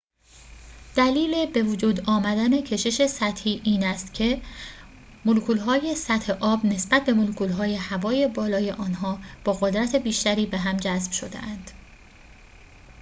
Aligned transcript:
دلیل 0.95 1.51
بوجود 1.53 2.09
آمدن 2.09 2.61
کشش 2.61 3.05
سطحی 3.07 3.61
این 3.63 3.83
است 3.83 4.13
که 4.13 4.41
ملکول‌های 5.25 5.95
سطح 5.95 6.33
آب 6.39 6.65
نسبت 6.65 7.05
به 7.05 7.13
ملکول‌های 7.13 7.75
هوای 7.75 8.27
بالای 8.27 8.71
آنها 8.71 9.19
با 9.45 9.53
قدرت 9.53 9.95
بیشتری 9.95 10.45
به 10.45 10.57
هم 10.57 10.77
جذب 10.77 11.11
شده‌اند 11.11 11.71